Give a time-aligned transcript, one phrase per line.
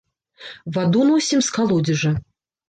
[0.77, 2.11] Ваду носім з калодзежа.